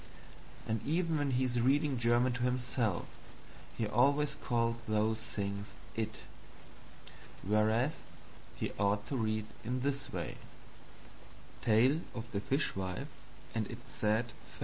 [0.67, 3.05] And even when he is reading German to himself,
[3.77, 6.23] he always calls those things "it,"
[7.43, 8.01] whereas
[8.55, 10.37] he ought to read in this way:
[11.61, 13.09] TALE OF THE FISHWIFE
[13.53, 14.33] AND ITS SAD FATE 2.